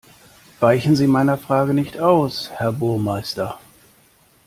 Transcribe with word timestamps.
Weichen 0.59 0.95
Sie 0.95 1.05
meiner 1.05 1.37
Frage 1.37 1.75
nicht 1.75 1.99
aus, 1.99 2.49
Herr 2.55 2.71
Burmeister! 2.73 3.59